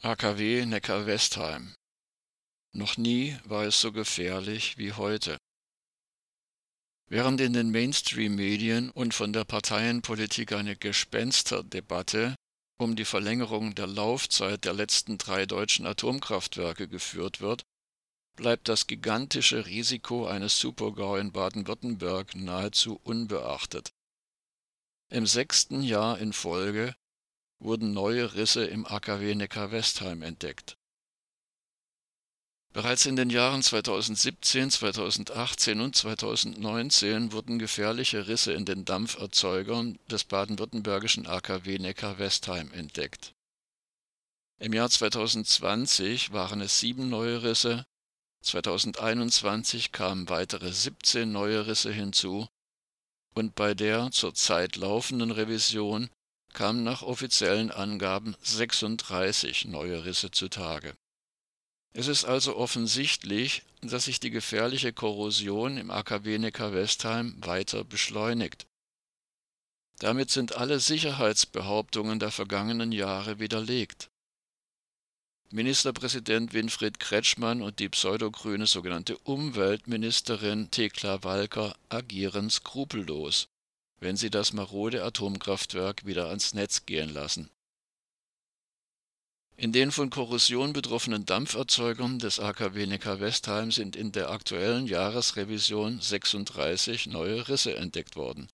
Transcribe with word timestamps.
AKW 0.00 0.64
Neckar-Westheim. 0.64 1.74
Noch 2.72 2.96
nie 2.96 3.36
war 3.42 3.64
es 3.64 3.80
so 3.80 3.90
gefährlich 3.90 4.78
wie 4.78 4.92
heute. 4.92 5.38
Während 7.08 7.40
in 7.40 7.52
den 7.52 7.72
Mainstream-Medien 7.72 8.90
und 8.90 9.12
von 9.12 9.32
der 9.32 9.44
Parteienpolitik 9.44 10.52
eine 10.52 10.76
Gespensterdebatte 10.76 12.36
um 12.78 12.94
die 12.94 13.04
Verlängerung 13.04 13.74
der 13.74 13.88
Laufzeit 13.88 14.64
der 14.64 14.72
letzten 14.72 15.18
drei 15.18 15.46
deutschen 15.46 15.84
Atomkraftwerke 15.84 16.86
geführt 16.86 17.40
wird, 17.40 17.62
bleibt 18.36 18.68
das 18.68 18.86
gigantische 18.86 19.66
Risiko 19.66 20.28
eines 20.28 20.60
Supergau 20.60 21.16
in 21.16 21.32
Baden-Württemberg 21.32 22.36
nahezu 22.36 23.00
unbeachtet. 23.02 23.90
Im 25.10 25.26
sechsten 25.26 25.82
Jahr 25.82 26.20
in 26.20 26.32
Folge 26.32 26.94
wurden 27.58 27.92
neue 27.92 28.34
Risse 28.34 28.64
im 28.64 28.86
AKW 28.86 29.34
Neckar-Westheim 29.34 30.22
entdeckt. 30.22 30.76
Bereits 32.72 33.06
in 33.06 33.16
den 33.16 33.30
Jahren 33.30 33.62
2017, 33.62 34.70
2018 34.70 35.80
und 35.80 35.96
2019 35.96 37.32
wurden 37.32 37.58
gefährliche 37.58 38.28
Risse 38.28 38.52
in 38.52 38.64
den 38.64 38.84
Dampferzeugern 38.84 39.98
des 40.10 40.24
baden-württembergischen 40.24 41.26
AKW 41.26 41.78
Neckar-Westheim 41.78 42.72
entdeckt. 42.72 43.32
Im 44.60 44.72
Jahr 44.72 44.90
2020 44.90 46.32
waren 46.32 46.60
es 46.60 46.78
sieben 46.78 47.08
neue 47.08 47.42
Risse, 47.42 47.84
2021 48.42 49.92
kamen 49.92 50.28
weitere 50.28 50.72
17 50.72 51.30
neue 51.30 51.66
Risse 51.66 51.92
hinzu 51.92 52.48
und 53.34 53.54
bei 53.54 53.74
der 53.74 54.10
zurzeit 54.10 54.76
laufenden 54.76 55.30
Revision 55.30 56.10
kamen 56.58 56.82
nach 56.82 57.02
offiziellen 57.02 57.70
Angaben 57.70 58.34
36 58.42 59.66
neue 59.66 60.04
Risse 60.04 60.32
zutage. 60.32 60.92
Es 61.92 62.08
ist 62.08 62.24
also 62.24 62.56
offensichtlich, 62.56 63.62
dass 63.80 64.06
sich 64.06 64.18
die 64.18 64.30
gefährliche 64.30 64.92
Korrosion 64.92 65.76
im 65.76 65.92
AKW 65.92 66.36
Neckar-Westheim 66.36 67.36
weiter 67.46 67.84
beschleunigt. 67.84 68.66
Damit 70.00 70.32
sind 70.32 70.56
alle 70.56 70.80
Sicherheitsbehauptungen 70.80 72.18
der 72.18 72.32
vergangenen 72.32 72.90
Jahre 72.90 73.38
widerlegt. 73.38 74.10
Ministerpräsident 75.50 76.54
Winfried 76.54 76.98
Kretschmann 76.98 77.62
und 77.62 77.78
die 77.78 77.88
pseudogrüne 77.88 78.66
sogenannte 78.66 79.16
Umweltministerin 79.18 80.72
Thekla 80.72 81.22
Walker 81.22 81.76
agieren 81.88 82.50
skrupellos 82.50 83.46
wenn 84.00 84.16
sie 84.16 84.30
das 84.30 84.52
marode 84.52 85.02
Atomkraftwerk 85.04 86.06
wieder 86.06 86.28
ans 86.28 86.54
Netz 86.54 86.86
gehen 86.86 87.12
lassen. 87.12 87.50
In 89.56 89.72
den 89.72 89.90
von 89.90 90.08
Korrosion 90.08 90.72
betroffenen 90.72 91.26
Dampferzeugern 91.26 92.20
des 92.20 92.38
AKW 92.38 92.86
Neckar-Westheim 92.86 93.72
sind 93.72 93.96
in 93.96 94.12
der 94.12 94.30
aktuellen 94.30 94.86
Jahresrevision 94.86 96.00
36 96.00 97.08
neue 97.08 97.48
Risse 97.48 97.74
entdeckt 97.74 98.14
worden. 98.14 98.48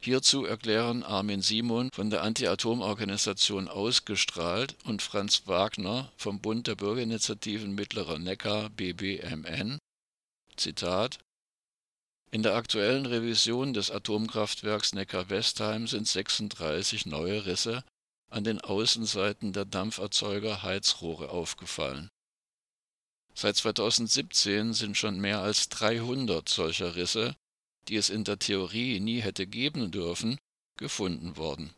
Hierzu 0.00 0.44
erklären 0.44 1.02
Armin 1.02 1.42
Simon 1.42 1.88
von 1.92 2.10
der 2.10 2.22
Anti-Atom-Organisation 2.22 3.68
Ausgestrahlt 3.68 4.76
und 4.84 5.02
Franz 5.02 5.42
Wagner 5.46 6.12
vom 6.16 6.40
Bund 6.40 6.68
der 6.68 6.76
Bürgerinitiativen 6.76 7.74
Mittlerer 7.74 8.18
Neckar 8.18 8.70
BBMN 8.70 9.78
Zitat 10.56 11.18
in 12.32 12.42
der 12.42 12.54
aktuellen 12.54 13.04
Revision 13.04 13.74
des 13.74 13.90
Atomkraftwerks 13.90 14.94
Neckar-Westheim 14.94 15.86
sind 15.86 16.08
36 16.08 17.04
neue 17.04 17.44
Risse 17.44 17.84
an 18.30 18.42
den 18.42 18.58
Außenseiten 18.58 19.52
der 19.52 19.66
Dampferzeuger-Heizrohre 19.66 21.28
aufgefallen. 21.28 22.08
Seit 23.34 23.56
2017 23.56 24.72
sind 24.72 24.96
schon 24.96 25.20
mehr 25.20 25.40
als 25.40 25.68
300 25.68 26.48
solcher 26.48 26.96
Risse, 26.96 27.36
die 27.88 27.96
es 27.96 28.08
in 28.08 28.24
der 28.24 28.38
Theorie 28.38 28.98
nie 28.98 29.20
hätte 29.20 29.46
geben 29.46 29.90
dürfen, 29.90 30.38
gefunden 30.78 31.36
worden. 31.36 31.74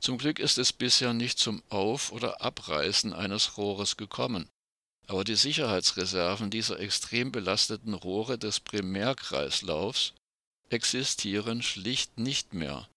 Zum 0.00 0.18
Glück 0.18 0.40
ist 0.40 0.58
es 0.58 0.72
bisher 0.72 1.12
nicht 1.12 1.38
zum 1.38 1.62
Auf- 1.68 2.10
oder 2.10 2.40
Abreißen 2.40 3.12
eines 3.12 3.56
Rohres 3.56 3.96
gekommen 3.96 4.48
aber 5.08 5.24
die 5.24 5.36
Sicherheitsreserven 5.36 6.50
dieser 6.50 6.78
extrem 6.80 7.32
belasteten 7.32 7.94
Rohre 7.94 8.38
des 8.38 8.60
Primärkreislaufs 8.60 10.12
existieren 10.68 11.62
schlicht 11.62 12.18
nicht 12.18 12.52
mehr, 12.52 12.88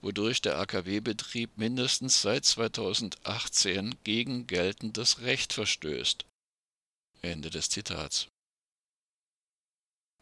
wodurch 0.00 0.40
der 0.40 0.58
AKW-Betrieb 0.58 1.58
mindestens 1.58 2.22
seit 2.22 2.46
2018 2.46 3.94
gegen 4.04 4.46
geltendes 4.46 5.20
Recht 5.20 5.52
verstößt. 5.52 6.24
Ende 7.20 7.50
des 7.50 7.68
Zitats. 7.68 8.28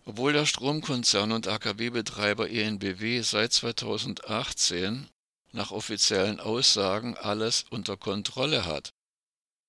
Obwohl 0.04 0.32
der 0.32 0.46
Stromkonzern 0.46 1.30
und 1.30 1.46
AKW-Betreiber 1.46 2.50
ENBW 2.50 3.20
seit 3.22 3.52
2018 3.52 5.06
nach 5.52 5.70
offiziellen 5.70 6.40
Aussagen 6.40 7.16
alles 7.16 7.64
unter 7.70 7.96
Kontrolle 7.96 8.66
hat, 8.66 8.90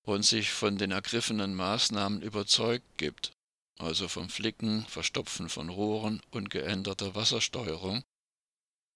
und 0.04 0.24
sich 0.24 0.52
von 0.52 0.78
den 0.78 0.92
ergriffenen 0.92 1.56
Maßnahmen 1.56 2.22
überzeugt 2.22 2.98
gibt, 2.98 3.32
also 3.78 4.08
vom 4.08 4.30
Flicken, 4.30 4.86
Verstopfen 4.86 5.50
von 5.50 5.70
Rohren 5.70 6.22
und 6.32 6.50
geänderter 6.50 7.16
Wassersteuerung, 7.16 8.04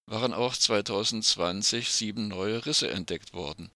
waren 0.06 0.34
auch 0.34 0.56
2020 0.56 1.92
sieben 1.92 2.28
neue 2.28 2.66
Risse 2.66 2.90
entdeckt 2.90 3.34
worden. 3.34 3.72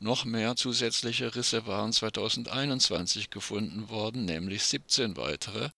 Noch 0.00 0.24
mehr 0.24 0.56
zusätzliche 0.56 1.34
Risse 1.34 1.66
waren 1.66 1.92
2021 1.92 3.30
gefunden 3.30 3.88
worden, 3.88 4.24
nämlich 4.24 4.64
17 4.64 5.16
weitere, 5.16 5.70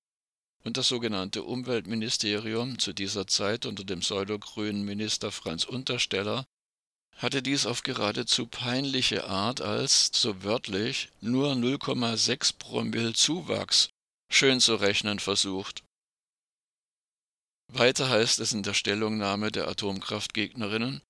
und 0.64 0.76
das 0.76 0.88
sogenannte 0.88 1.44
Umweltministerium, 1.44 2.78
zu 2.78 2.92
dieser 2.92 3.26
Zeit 3.26 3.66
unter 3.66 3.84
dem 3.84 4.00
pseudogrünen 4.00 4.84
Minister 4.84 5.30
Franz 5.30 5.64
Untersteller, 5.64 6.44
hatte 7.16 7.42
dies 7.42 7.66
auf 7.66 7.82
geradezu 7.82 8.46
peinliche 8.46 9.24
Art 9.26 9.60
als, 9.60 10.10
so 10.12 10.42
wörtlich, 10.42 11.08
nur 11.20 11.52
0,6 11.52 12.58
Promille 12.58 13.14
Zuwachs 13.14 13.88
schön 14.30 14.60
zu 14.60 14.74
rechnen 14.76 15.18
versucht. 15.18 15.82
Weiter 17.72 18.08
heißt 18.08 18.38
es 18.40 18.52
in 18.52 18.62
der 18.62 18.74
Stellungnahme 18.74 19.50
der 19.50 19.68
Atomkraftgegnerinnen, 19.68 21.02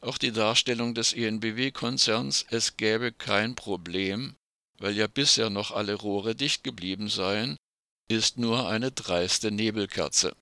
auch 0.00 0.18
die 0.18 0.32
Darstellung 0.32 0.94
des 0.94 1.12
ENBW-Konzerns, 1.12 2.46
es 2.50 2.76
gäbe 2.76 3.12
kein 3.12 3.56
Problem, 3.56 4.36
weil 4.78 4.96
ja 4.96 5.08
bisher 5.08 5.50
noch 5.50 5.72
alle 5.72 5.94
Rohre 5.94 6.36
dicht 6.36 6.62
geblieben 6.62 7.08
seien, 7.08 7.56
ist 8.08 8.38
nur 8.38 8.68
eine 8.68 8.92
dreiste 8.92 9.50
Nebelkerze. 9.50 10.36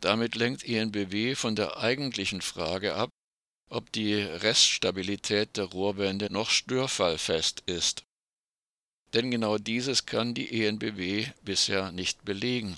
Damit 0.00 0.34
lenkt 0.34 0.64
ENBW 0.64 1.36
von 1.36 1.54
der 1.54 1.76
eigentlichen 1.76 2.40
Frage 2.40 2.94
ab, 2.94 3.10
ob 3.70 3.90
die 3.92 4.14
Reststabilität 4.14 5.56
der 5.56 5.64
Rohrwände 5.64 6.30
noch 6.32 6.50
störfallfest 6.50 7.62
ist. 7.66 8.04
Denn 9.14 9.30
genau 9.30 9.58
dieses 9.58 10.06
kann 10.06 10.34
die 10.34 10.64
ENBW 10.64 11.26
bisher 11.42 11.92
nicht 11.92 12.24
belegen. 12.24 12.76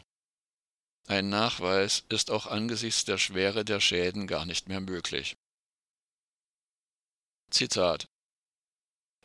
Ein 1.09 1.29
Nachweis 1.29 2.05
ist 2.09 2.31
auch 2.31 2.47
angesichts 2.47 3.05
der 3.05 3.19
Schwere 3.19 3.65
der 3.65 3.81
Schäden 3.81 4.27
gar 4.27 4.47
nicht 4.47 4.69
mehr 4.69 4.81
möglich. 4.81 5.37
Zitat 7.51 8.07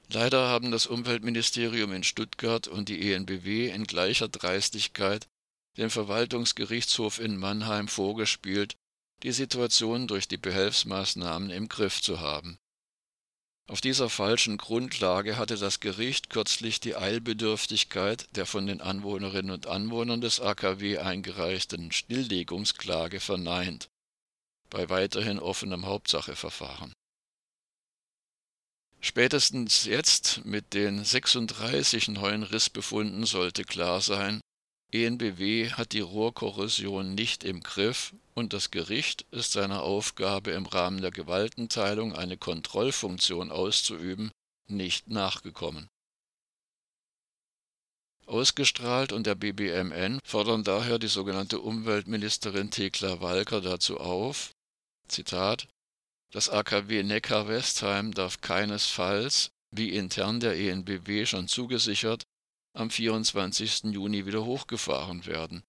Leider 0.10 0.48
haben 0.48 0.72
das 0.72 0.88
Umweltministerium 0.88 1.92
in 1.92 2.04
Stuttgart 2.04 2.68
und 2.68 2.88
die 2.88 3.12
ENBW 3.12 3.70
in 3.70 3.84
gleicher 3.84 4.30
Dreistigkeit 4.30 5.28
dem 5.78 5.90
Verwaltungsgerichtshof 5.90 7.20
in 7.20 7.38
Mannheim 7.38 7.88
vorgespielt, 7.88 8.76
die 9.24 9.32
Situation 9.32 10.08
durch 10.08 10.28
die 10.28 10.38
Behelfsmaßnahmen 10.38 11.50
im 11.50 11.68
Griff 11.68 12.02
zu 12.02 12.20
haben. 12.20 12.58
Auf 13.70 13.82
dieser 13.82 14.10
falschen 14.10 14.58
Grundlage 14.58 15.38
hatte 15.38 15.58
das 15.58 15.82
Gericht 15.82 16.30
kürzlich 16.30 16.80
die 16.80 16.96
Eilbedürftigkeit 16.96 18.30
der 18.36 18.46
von 18.46 18.66
den 18.66 18.80
Anwohnerinnen 18.80 19.52
und 19.52 19.68
Anwohnern 19.68 20.22
des 20.22 20.40
AKW 20.40 21.00
eingereichten 21.00 21.92
Stilllegungsklage 21.92 23.20
verneint, 23.20 23.90
bei 24.70 24.90
weiterhin 24.90 25.40
offenem 25.40 25.86
Hauptsacheverfahren. 25.86 26.94
Spätestens 29.02 29.84
jetzt 29.84 30.46
mit 30.46 30.74
den 30.74 31.04
36 31.04 32.08
neuen 32.08 32.44
Rissbefunden 32.44 33.26
sollte 33.26 33.64
klar 33.64 34.02
sein, 34.02 34.40
EnBW 34.92 35.72
hat 35.72 35.92
die 35.92 36.00
Rohrkorrosion 36.00 37.14
nicht 37.14 37.44
im 37.44 37.62
Griff 37.62 38.14
und 38.36 38.54
das 38.54 38.72
Gericht 38.72 39.26
ist 39.32 39.52
seiner 39.52 39.84
Aufgabe 39.84 40.52
im 40.52 40.66
Rahmen 40.66 41.02
der 41.02 41.12
Gewaltenteilung 41.12 42.14
eine 42.14 42.38
Kontrollfunktion 42.38 43.52
auszuüben 43.52 44.32
nicht 44.68 45.10
nachgekommen. 45.10 45.90
Ausgestrahlt 48.26 49.14
und 49.14 49.26
der 49.26 49.36
BBMN 49.36 50.20
fordern 50.26 50.64
daher 50.64 51.00
die 51.00 51.08
sogenannte 51.08 51.60
Umweltministerin 51.62 52.72
Thekla 52.72 53.22
Walker 53.22 53.62
dazu 53.62 54.00
auf, 54.00 54.52
Zitat, 55.08 55.68
das 56.32 56.50
AKW 56.50 57.04
Neckar-Westheim 57.04 58.14
darf 58.14 58.42
keinesfalls 58.42 59.50
wie 59.72 59.92
intern 59.92 60.40
der 60.40 60.58
ENBW 60.58 61.26
schon 61.26 61.48
zugesichert, 61.48 62.24
am 62.78 62.90
24. 62.90 63.86
Juni 63.86 64.26
wieder 64.26 64.46
hochgefahren 64.46 65.26
werden. 65.26 65.64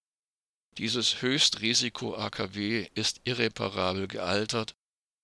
Dieses 0.77 1.23
Höchstrisiko-AKW 1.23 2.89
ist 2.95 3.21
irreparabel 3.25 4.07
gealtert 4.07 4.75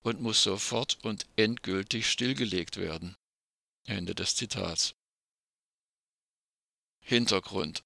und 0.03 0.21
muss 0.21 0.43
sofort 0.43 0.99
und 1.03 1.27
endgültig 1.37 2.11
stillgelegt 2.11 2.77
werden. 2.77 3.17
Ende 3.87 4.15
des 4.15 4.35
Zitats. 4.35 4.95
Hintergrund 7.01 7.85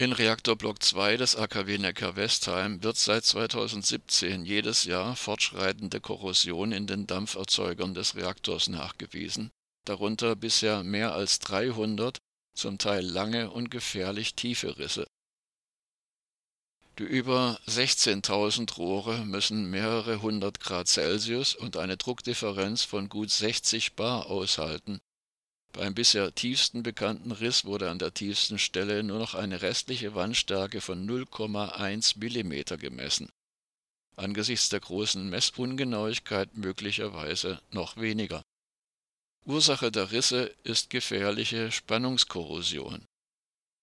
in 0.00 0.12
Reaktorblock 0.12 0.80
2 0.80 1.16
des 1.16 1.34
AKW 1.34 1.76
Neckar-Westheim 1.78 2.84
wird 2.84 2.96
seit 2.96 3.24
2017 3.24 4.44
jedes 4.44 4.84
Jahr 4.84 5.16
fortschreitende 5.16 6.00
Korrosion 6.00 6.70
in 6.70 6.86
den 6.86 7.08
Dampferzeugern 7.08 7.94
des 7.94 8.14
Reaktors 8.14 8.68
nachgewiesen, 8.68 9.50
darunter 9.84 10.36
bisher 10.36 10.84
mehr 10.84 11.14
als 11.14 11.40
300, 11.40 12.18
zum 12.58 12.78
Teil 12.78 13.04
lange 13.04 13.50
und 13.50 13.70
gefährlich 13.70 14.34
tiefe 14.34 14.76
Risse. 14.78 15.06
Die 16.98 17.04
über 17.04 17.60
16.000 17.68 18.74
Rohre 18.74 19.24
müssen 19.24 19.70
mehrere 19.70 20.20
hundert 20.20 20.58
Grad 20.58 20.88
Celsius 20.88 21.54
und 21.54 21.76
eine 21.76 21.96
Druckdifferenz 21.96 22.82
von 22.82 23.08
gut 23.08 23.30
60 23.30 23.94
bar 23.94 24.26
aushalten. 24.26 24.98
Beim 25.72 25.94
bisher 25.94 26.34
tiefsten 26.34 26.82
bekannten 26.82 27.30
Riss 27.30 27.64
wurde 27.64 27.88
an 27.90 28.00
der 28.00 28.14
tiefsten 28.14 28.58
Stelle 28.58 29.04
nur 29.04 29.20
noch 29.20 29.34
eine 29.34 29.62
restliche 29.62 30.16
Wandstärke 30.16 30.80
von 30.80 31.08
0,1 31.08 32.16
mm 32.18 32.78
gemessen. 32.78 33.28
Angesichts 34.16 34.68
der 34.68 34.80
großen 34.80 35.30
Messungenauigkeit 35.30 36.56
möglicherweise 36.56 37.60
noch 37.70 37.96
weniger. 37.96 38.42
Ursache 39.48 39.90
der 39.90 40.12
Risse 40.12 40.54
ist 40.62 40.90
gefährliche 40.90 41.72
Spannungskorrosion 41.72 43.04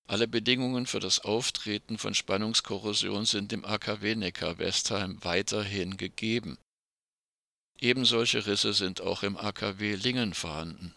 alle 0.08 0.28
Bedingungen 0.28 0.86
für 0.86 1.00
das 1.00 1.20
Auftreten 1.20 1.98
von 1.98 2.14
Spannungskorrosion 2.14 3.26
sind 3.26 3.52
im 3.54 3.66
AKW 3.66 4.16
Neckar-Westheim 4.16 5.24
weiterhin 5.24 5.98
gegeben. 5.98 6.60
Ebensolche 7.80 8.46
Risse 8.46 8.74
sind 8.74 9.02
auch 9.02 9.24
im 9.24 9.36
AKW 9.36 9.96
Lingen 9.96 10.36
vorhanden. 10.36 10.94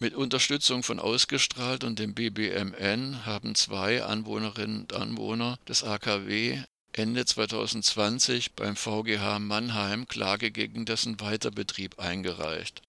Mit 0.00 0.14
Unterstützung 0.14 0.82
von 0.82 0.98
Ausgestrahlt 0.98 1.84
und 1.84 2.00
dem 2.00 2.14
BBMN 2.14 3.24
haben 3.24 3.54
zwei 3.54 4.02
Anwohnerinnen 4.02 4.80
und 4.80 4.92
Anwohner 4.92 5.58
des 5.68 5.84
AKW 5.84 6.60
Ende 6.96 7.26
2020 7.26 8.52
beim 8.52 8.76
VGH 8.76 9.40
Mannheim 9.40 10.06
Klage 10.06 10.50
gegen 10.50 10.84
dessen 10.84 11.20
Weiterbetrieb 11.20 11.98
eingereicht 11.98 12.82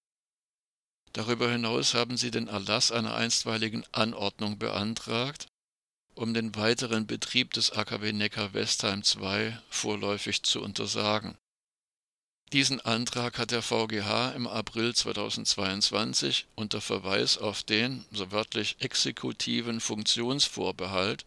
Darüber 1.15 1.49
hinaus 1.49 1.93
haben 1.93 2.17
sie 2.17 2.29
den 2.29 2.49
Erlass 2.49 2.91
einer 2.91 3.15
einstweiligen 3.15 3.85
Anordnung 3.93 4.59
beantragt, 4.59 5.47
um 6.13 6.33
den 6.33 6.55
weiteren 6.55 7.07
Betrieb 7.07 7.53
des 7.53 7.71
AKW 7.71 8.11
Neckar-Westheim 8.11 9.01
II 9.01 9.57
vorläufig 9.69 10.43
zu 10.43 10.61
untersagen. 10.61 11.37
Diesen 12.51 12.81
Antrag 12.81 13.39
hat 13.39 13.51
der 13.51 13.61
VGH 13.61 14.33
im 14.35 14.45
April 14.45 14.93
2022 14.93 16.47
unter 16.55 16.81
Verweis 16.81 17.37
auf 17.37 17.63
den, 17.63 18.03
so 18.11 18.31
wörtlich, 18.31 18.75
exekutiven 18.79 19.79
Funktionsvorbehalt 19.79 21.25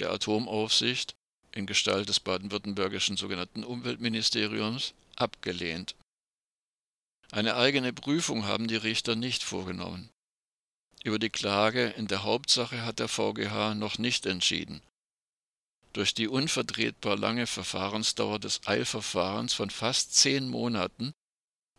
der 0.00 0.10
Atomaufsicht 0.10 1.14
in 1.54 1.66
Gestalt 1.66 2.08
des 2.08 2.20
baden-württembergischen 2.20 3.16
sogenannten 3.16 3.64
Umweltministeriums 3.64 4.94
abgelehnt 5.16 5.94
eine 7.32 7.56
eigene 7.56 7.94
Prüfung 7.94 8.44
haben 8.44 8.68
die 8.68 8.76
Richter 8.76 9.16
nicht 9.16 9.42
vorgenommen. 9.42 10.10
Über 11.02 11.18
die 11.18 11.30
Klage 11.30 11.86
in 11.96 12.06
der 12.06 12.24
Hauptsache 12.24 12.84
hat 12.84 12.98
der 12.98 13.08
VGH 13.08 13.74
noch 13.74 13.96
nicht 13.96 14.26
entschieden. 14.26 14.82
Durch 15.94 16.12
die 16.12 16.28
unvertretbar 16.28 17.16
lange 17.16 17.46
Verfahrensdauer 17.46 18.38
des 18.38 18.60
Eilverfahrens 18.66 19.54
von 19.54 19.70
fast 19.70 20.14
zehn 20.14 20.46
Monaten 20.46 21.14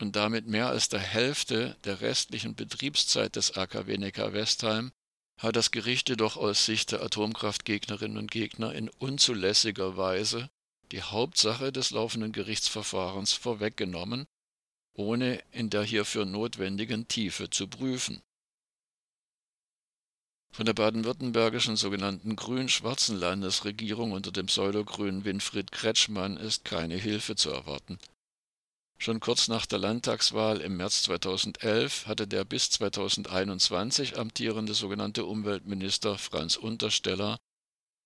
und 0.02 0.16
damit 0.16 0.48
mehr 0.48 0.70
als 0.70 0.90
der 0.90 1.00
Hälfte 1.00 1.78
der 1.84 2.02
restlichen 2.02 2.56
Betriebszeit 2.56 3.36
des 3.36 3.56
AKW 3.56 4.00
Neckar-Westheim 4.00 4.92
hat 5.38 5.56
das 5.56 5.72
Gericht 5.72 6.10
jedoch 6.10 6.38
aus 6.38 6.66
Sicht 6.66 6.92
der 6.92 7.02
Atomkraftgegnerinnen 7.02 8.18
und 8.18 8.32
Gegner 8.32 8.74
in 8.74 8.90
unzulässiger 8.90 9.98
Weise 9.98 10.50
die 10.92 11.02
Hauptsache 11.02 11.72
des 11.72 11.92
laufenden 11.92 12.32
Gerichtsverfahrens 12.32 13.34
vorweggenommen 13.34 14.26
ohne 14.96 15.44
in 15.52 15.70
der 15.70 15.84
hierfür 15.84 16.26
notwendigen 16.26 17.08
Tiefe 17.08 17.50
zu 17.50 17.68
prüfen. 17.68 18.22
Von 20.52 20.68
der 20.68 20.74
baden-württembergischen 20.74 21.78
sogenannten 21.78 22.36
grün-schwarzen 22.36 23.18
Landesregierung 23.18 24.12
unter 24.12 24.32
dem 24.32 24.46
pseudogrünen 24.46 25.26
Winfried 25.26 25.72
Kretschmann 25.72 26.38
ist 26.38 26.64
keine 26.64 26.96
Hilfe 26.96 27.36
zu 27.36 27.50
erwarten. 27.50 27.98
Schon 29.04 29.20
kurz 29.20 29.50
nach 29.50 29.66
der 29.66 29.80
Landtagswahl 29.80 30.62
im 30.62 30.78
März 30.78 31.04
2011 31.04 32.08
hatte 32.08 32.26
der 32.26 32.46
bis 32.46 32.70
2021 32.70 34.18
amtierende 34.18 34.74
sogenannte 34.74 35.26
Umweltminister 35.26 36.18
Franz 36.18 36.56
Untersteller, 36.56 37.38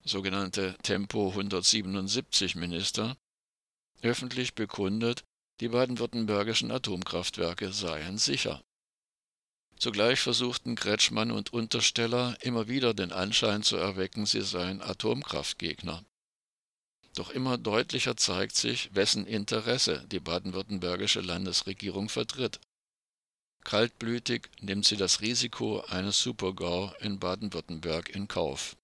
sogenannte 0.03 0.75
Tempo 0.81 1.29
177 1.29 2.55
Minister, 2.55 3.15
öffentlich 4.01 4.55
bekundet, 4.55 5.23
die 5.59 5.67
baden-württembergischen 5.67 6.71
Atomkraftwerke 6.71 7.71
seien 7.71 8.17
sicher. 8.17 8.63
Zugleich 9.77 10.19
versuchten 10.19 10.73
Kretschmann 10.73 11.29
und 11.29 11.53
Untersteller 11.53 12.35
immer 12.41 12.67
wieder 12.67 12.95
den 12.95 13.11
Anschein 13.11 13.61
zu 13.61 13.77
erwecken, 13.77 14.25
sie 14.25 14.41
seien 14.41 14.81
Atomkraftgegner. 14.81 16.03
Doch 17.17 17.31
immer 17.31 17.57
deutlicher 17.57 18.15
zeigt 18.15 18.55
sich, 18.55 18.93
wessen 18.93 19.25
Interesse 19.25 20.05
die 20.11 20.19
baden-württembergische 20.19 21.21
Landesregierung 21.21 22.09
vertritt. 22.09 22.59
Kaltblütig 23.63 24.51
nimmt 24.61 24.85
sie 24.85 24.97
das 24.97 25.21
Risiko 25.21 25.81
eines 25.87 26.21
Supergau 26.21 26.93
in 26.99 27.17
Baden-Württemberg 27.17 28.09
in 28.09 28.27
Kauf 28.27 28.77